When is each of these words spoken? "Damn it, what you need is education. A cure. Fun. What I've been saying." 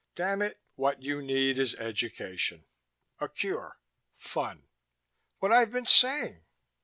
"Damn 0.15 0.41
it, 0.41 0.59
what 0.73 1.03
you 1.03 1.21
need 1.21 1.59
is 1.59 1.75
education. 1.75 2.65
A 3.19 3.29
cure. 3.29 3.77
Fun. 4.17 4.67
What 5.37 5.51
I've 5.53 5.71
been 5.71 5.85
saying." 5.85 6.43